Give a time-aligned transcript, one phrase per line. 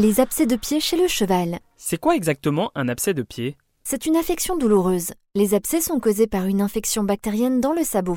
[0.00, 1.58] Les abcès de pied chez le cheval.
[1.76, 3.56] C'est quoi exactement un abcès de pied?
[3.82, 5.10] C'est une affection douloureuse.
[5.34, 8.16] Les abcès sont causés par une infection bactérienne dans le sabot.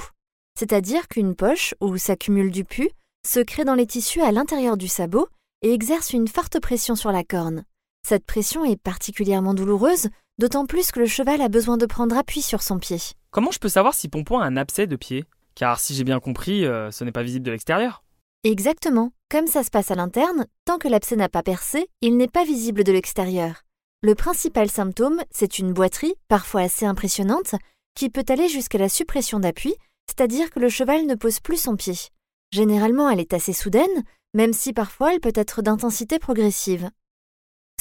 [0.56, 2.92] C'est-à-dire qu'une poche, où s'accumule du pus,
[3.26, 5.28] se crée dans les tissus à l'intérieur du sabot
[5.64, 7.64] et exerce une forte pression sur la corne.
[8.08, 12.44] Cette pression est particulièrement douloureuse, d'autant plus que le cheval a besoin de prendre appui
[12.44, 13.00] sur son pied.
[13.32, 15.26] Comment je peux savoir si Pompon a un abcès de pied?
[15.56, 18.04] Car si j'ai bien compris, euh, ce n'est pas visible de l'extérieur.
[18.44, 19.14] Exactement.
[19.32, 22.44] Comme ça se passe à l'interne, tant que l'abcès n'a pas percé, il n'est pas
[22.44, 23.62] visible de l'extérieur.
[24.02, 27.56] Le principal symptôme, c'est une boiterie, parfois assez impressionnante,
[27.96, 29.74] qui peut aller jusqu'à la suppression d'appui,
[30.06, 31.94] c'est-à-dire que le cheval ne pose plus son pied.
[32.52, 36.90] Généralement, elle est assez soudaine, même si parfois elle peut être d'intensité progressive.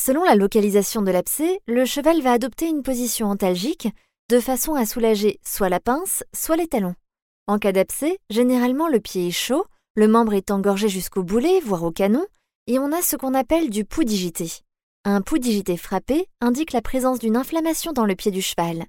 [0.01, 3.89] Selon la localisation de l'abcès, le cheval va adopter une position antalgique
[4.31, 6.95] de façon à soulager soit la pince, soit les talons.
[7.49, 9.65] En cas d'abcès, généralement le pied est chaud,
[9.97, 12.25] le membre est engorgé jusqu'au boulet, voire au canon,
[12.69, 14.51] et on a ce qu'on appelle du pouls digité.
[15.05, 18.85] Un pouls digité frappé indique la présence d'une inflammation dans le pied du cheval.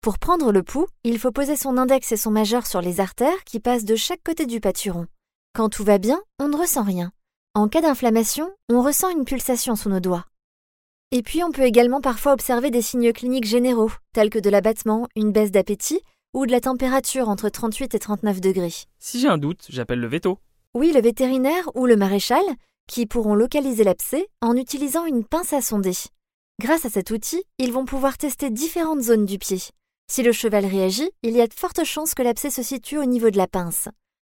[0.00, 3.44] Pour prendre le pouls, il faut poser son index et son majeur sur les artères
[3.44, 5.06] qui passent de chaque côté du pâturon.
[5.52, 7.12] Quand tout va bien, on ne ressent rien.
[7.54, 10.24] En cas d'inflammation, on ressent une pulsation sous nos doigts.
[11.10, 15.06] Et puis on peut également parfois observer des signes cliniques généraux, tels que de l'abattement,
[15.16, 16.00] une baisse d'appétit
[16.32, 18.74] ou de la température entre 38 et 39 degrés.
[18.98, 20.38] Si j'ai un doute, j'appelle le veto.
[20.78, 22.44] Oui, le vétérinaire ou le maréchal,
[22.86, 25.94] qui pourront localiser l'abcès en utilisant une pince à sonder.
[26.60, 29.56] Grâce à cet outil, ils vont pouvoir tester différentes zones du pied.
[30.12, 33.06] Si le cheval réagit, il y a de fortes chances que l'abcès se situe au
[33.06, 33.88] niveau de la pince.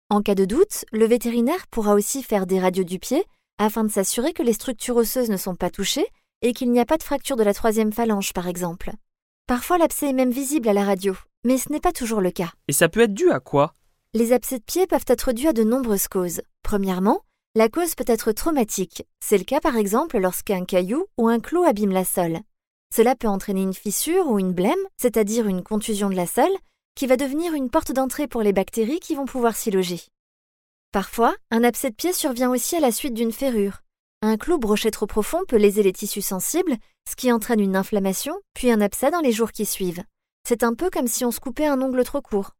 [0.09, 3.25] En cas de doute, le vétérinaire pourra aussi faire des radios du pied
[3.57, 6.07] afin de s'assurer que les structures osseuses ne sont pas touchées
[6.43, 8.93] et qu'il n'y a pas de fracture de la troisième phalange, par exemple.
[9.47, 11.13] Parfois, l'abcès est même visible à la radio,
[11.43, 12.53] mais ce n'est pas toujours le cas.
[12.69, 13.73] Et ça peut être dû à quoi?
[14.17, 16.41] Les abcès de pied peuvent être dus à de nombreuses causes.
[16.63, 17.21] Premièrement,
[17.53, 19.05] la cause peut être traumatique.
[19.23, 22.39] C'est le cas par exemple lorsqu'un caillou ou un clou abîme la sole.
[22.91, 26.57] Cela peut entraîner une fissure ou une blême, c'est-à-dire une contusion de la sole,
[26.95, 30.01] qui va devenir une porte d'entrée pour les bactéries qui vont pouvoir s'y loger.
[30.91, 33.83] Parfois, un abcès de pied survient aussi à la suite d'une ferrure.
[34.23, 36.75] Un clou brochet trop profond peut léser les tissus sensibles,
[37.07, 40.03] ce qui entraîne une inflammation, puis un abcès dans les jours qui suivent.
[40.47, 42.56] C'est un peu comme si on se coupait un ongle trop court.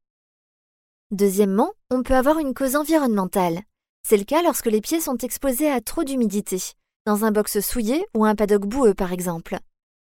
[1.12, 3.62] Deuxièmement, on peut avoir une cause environnementale.
[4.04, 6.58] C'est le cas lorsque les pieds sont exposés à trop d'humidité,
[7.06, 9.58] dans un box souillé ou un paddock boueux par exemple.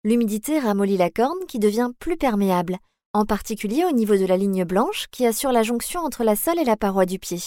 [0.04, 2.80] L'humidité ramollit la corne qui devient plus perméable,
[3.14, 6.60] en particulier au niveau de la ligne blanche qui assure la jonction entre la sole
[6.60, 7.40] et la paroi du pied.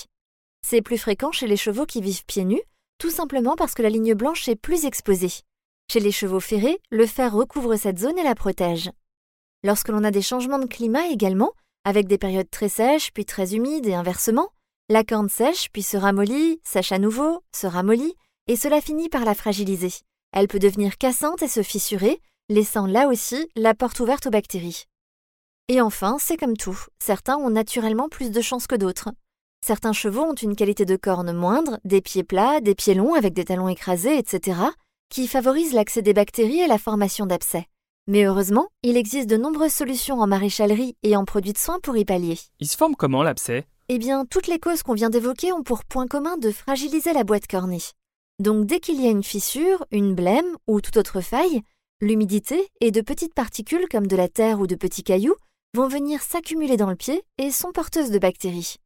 [0.67, 2.63] C'est plus fréquent chez les chevaux qui vivent pieds nus,
[2.97, 5.43] tout simplement parce que la ligne blanche est plus exposée.
[5.91, 8.91] Chez les chevaux ferrés, le fer recouvre cette zone et la protège.
[9.63, 11.53] Lorsque l'on a des changements de climat également,
[11.85, 14.49] avec des périodes très sèches puis très humides et inversement,
[14.89, 18.15] la corne sèche puis se ramollit, sèche à nouveau, se ramollit,
[18.47, 19.93] et cela finit par la fragiliser.
[20.33, 24.85] Elle peut devenir cassante et se fissurer, laissant là aussi la porte ouverte aux bactéries.
[25.69, 29.11] Et enfin, c'est comme tout, certains ont naturellement plus de chance que d'autres.
[29.65, 33.33] Certains chevaux ont une qualité de corne moindre, des pieds plats, des pieds longs avec
[33.33, 34.61] des talons écrasés, etc.,
[35.09, 37.67] qui favorisent l'accès des bactéries et la formation d'abcès.
[38.09, 41.97] Mais heureusement, il existe de nombreuses solutions en maréchalerie et en produits de soins pour
[41.97, 42.39] y pallier.
[42.59, 43.65] Il se forme comment l'abcès?
[43.89, 47.23] Eh bien, toutes les causes qu'on vient d'évoquer ont pour point commun de fragiliser la
[47.23, 47.83] boîte cornée.
[48.41, 51.63] Donc dès qu'il y a une fissure, une blême ou toute autre faille,
[52.01, 55.37] l'humidité et de petites particules comme de la terre ou de petits cailloux
[55.75, 58.77] vont venir s'accumuler dans le pied et sont porteuses de bactéries.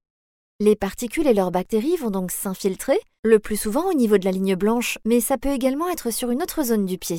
[0.60, 4.30] Les particules et leurs bactéries vont donc s'infiltrer, le plus souvent au niveau de la
[4.30, 7.18] ligne blanche, mais ça peut également être sur une autre zone du pied.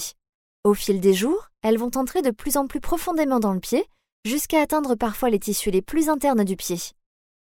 [0.68, 3.86] Au fil des jours, elles vont entrer de plus en plus profondément dans le pied,
[4.26, 6.76] jusqu'à atteindre parfois les tissus les plus internes du pied.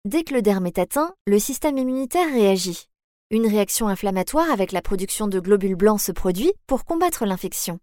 [0.05, 2.87] Dès que le derme est atteint, le système immunitaire réagit.
[3.29, 7.77] Une réaction inflammatoire avec la production de globules blancs se produit pour combattre l'infection.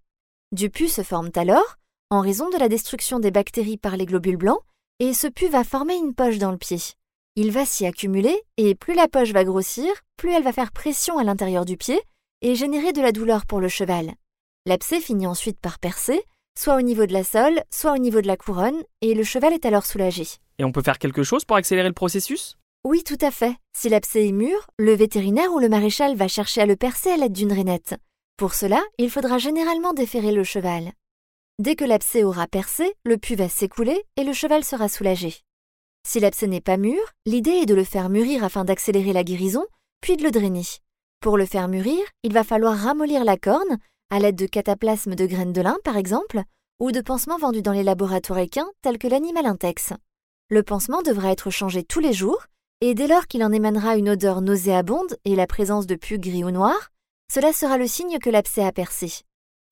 [0.51, 1.77] Du pus se forme alors,
[2.11, 4.63] en raison de la destruction des bactéries par les globules blancs,
[4.99, 6.81] et ce pus va former une poche dans le pied.
[7.37, 11.17] Il va s'y accumuler, et plus la poche va grossir, plus elle va faire pression
[11.17, 12.03] à l'intérieur du pied
[12.41, 14.17] et générer de la douleur pour le cheval.
[14.69, 16.23] L'abcès finit ensuite par percer,
[16.55, 19.55] soit au niveau de la sole, soit au niveau de la couronne, et le cheval
[19.55, 20.27] est alors soulagé.
[20.59, 22.59] Et on peut faire quelque chose pour accélérer le processus?
[22.85, 23.57] Oui, tout à fait.
[23.75, 27.17] Si l'abcès est mûr, le vétérinaire ou le maréchal va chercher à le percer à
[27.17, 27.95] l'aide d'une rainette.
[28.37, 30.93] Pour cela, il faudra généralement déférer le cheval.
[31.59, 35.35] Dès que l'abcès aura percé, le pus va s'écouler et le cheval sera soulagé.
[36.07, 39.65] Si l'abcès n'est pas mûr, l'idée est de le faire mûrir afin d'accélérer la guérison,
[40.03, 40.67] puis de le drainer.
[41.21, 43.79] Pour le faire mûrir, il va falloir ramollir la corne,
[44.11, 46.43] à l'aide de cataplasmes de graines de lin par exemple,
[46.81, 49.93] ou de pansements vendus dans les laboratoires équins tels que l'animal intex.
[50.51, 52.47] Le pansement devra être changé tous les jours,
[52.81, 56.45] et dès lors qu'il en émanera une odeur nauséabonde et la présence de pus gris
[56.45, 56.91] ou noir,
[57.33, 59.13] cela sera le signe que l'abcès a percé.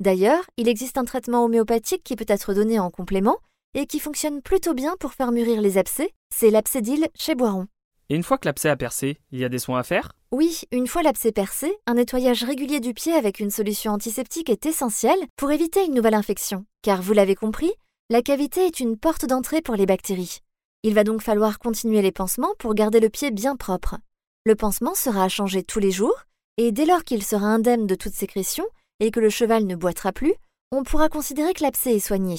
[0.00, 3.38] D'ailleurs, il existe un traitement homéopathique qui peut être donné en complément
[3.74, 7.66] et qui fonctionne plutôt bien pour faire mûrir les abcès, c'est l'abcédile chez Boiron.
[8.08, 10.12] Et une fois que l'abcès a percé, il y a des soins à faire?
[10.30, 14.66] Oui, une fois l'abcès percé, un nettoyage régulier du pied avec une solution antiseptique est
[14.66, 17.72] essentiel pour éviter une nouvelle infection, car vous l'avez compris,
[18.08, 20.38] la cavité est une porte d'entrée pour les bactéries.
[20.84, 23.96] Il va donc falloir continuer les pansements pour garder le pied bien propre.
[24.44, 26.14] Le pansement sera à changer tous les jours,
[26.58, 28.64] et dès lors qu'il sera indemne de toute sécrétion
[29.00, 30.34] et que le cheval ne boitera plus,
[30.70, 32.36] on pourra considérer que l'abcès est soigné.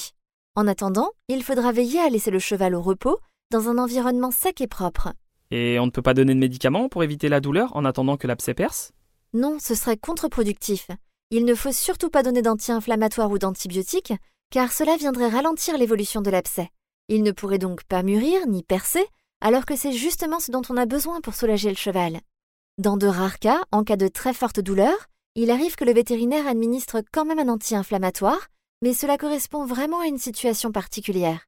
[0.55, 3.19] En attendant, il faudra veiller à laisser le cheval au repos
[3.51, 5.09] dans un environnement sec et propre.
[5.51, 8.27] Et on ne peut pas donner de médicaments pour éviter la douleur en attendant que
[8.27, 8.91] l'abcès perce?
[9.33, 10.87] Non, ce serait contre-productif.
[11.31, 14.13] Il ne faut surtout pas donner d'anti-inflammatoires ou d'antibiotiques,
[14.49, 16.69] car cela viendrait ralentir l'évolution de l'abcès.
[17.09, 19.05] Il ne pourrait donc pas mûrir ni percer,
[19.41, 22.19] alors que c'est justement ce dont on a besoin pour soulager le cheval.
[22.77, 24.95] Dans de rares cas, en cas de très forte douleur,
[25.35, 28.47] il arrive que le vétérinaire administre quand même un anti-inflammatoire,
[28.81, 31.45] mais cela correspond vraiment à une situation particulière.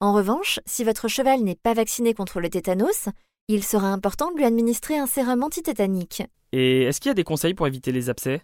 [0.00, 3.08] En revanche, si votre cheval n'est pas vacciné contre le tétanos,
[3.48, 6.22] il sera important de lui administrer un sérum antitétanique.
[6.52, 8.42] Et est-ce qu'il y a des conseils pour éviter les abcès?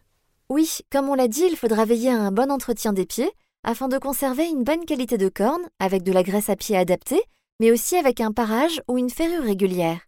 [0.49, 3.31] Oui, comme on l'a dit, il faudra veiller à un bon entretien des pieds
[3.65, 7.23] afin de conserver une bonne qualité de corne avec de la graisse à pied adaptée,
[7.61, 10.01] mais aussi avec un parage ou une ferrure régulière.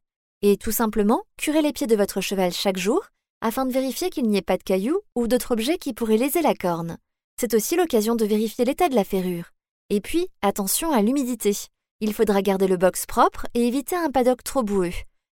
[0.42, 3.02] Et tout simplement, curez les pieds de votre cheval chaque jour
[3.42, 6.42] afin de vérifier qu'il n'y ait pas de cailloux ou d'autres objets qui pourraient léser
[6.42, 6.96] la corne.
[7.38, 9.50] C'est aussi l'occasion de vérifier l'état de la ferrure.
[9.88, 11.56] Et puis, attention à l'humidité.
[12.02, 14.90] Il faudra garder le box propre et éviter un paddock trop boueux.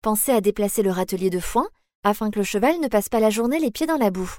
[0.03, 1.67] Pensez à déplacer le râtelier de foin
[2.05, 4.31] afin que le cheval ne passe pas la journée les pieds dans la boue.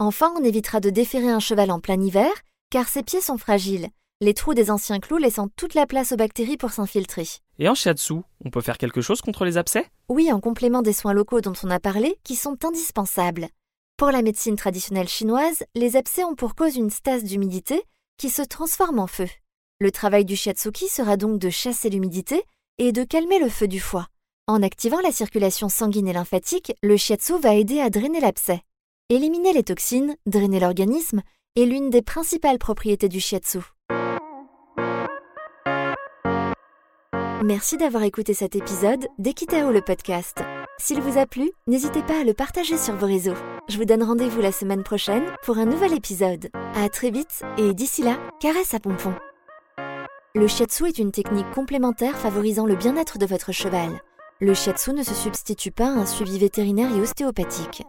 [0.00, 2.32] Enfin, on évitera de déférer un cheval en plein hiver
[2.70, 3.88] car ses pieds sont fragiles,
[4.20, 7.26] les trous des anciens clous laissant toute la place aux bactéries pour s'infiltrer.
[7.60, 8.14] Et en shiatsu,
[8.44, 9.86] on peut faire quelque chose contre les abcès?
[10.08, 13.48] Oui, en complément des soins locaux dont on a parlé, qui sont indispensables.
[13.96, 17.82] Pour la médecine traditionnelle chinoise, les abcès ont pour cause une stase d'humidité
[18.18, 19.28] qui se transforme en feu.
[19.82, 22.42] Le travail du shiatsuki sera donc de chasser l'humidité
[22.76, 24.08] et de calmer le feu du foie.
[24.46, 28.60] En activant la circulation sanguine et lymphatique, le shiatsu va aider à drainer l'abcès.
[29.08, 31.22] Éliminer les toxines, drainer l'organisme,
[31.56, 33.60] est l'une des principales propriétés du shiatsu.
[37.42, 40.42] Merci d'avoir écouté cet épisode d'Equitao le podcast.
[40.78, 43.36] S'il vous a plu, n'hésitez pas à le partager sur vos réseaux.
[43.68, 46.50] Je vous donne rendez-vous la semaine prochaine pour un nouvel épisode.
[46.74, 49.14] À très vite et d'ici là, caresse à pompon.
[50.32, 54.00] Le shiatsu est une technique complémentaire favorisant le bien-être de votre cheval.
[54.40, 57.82] Le shiatsu ne se substitue pas à un suivi vétérinaire et ostéopathique.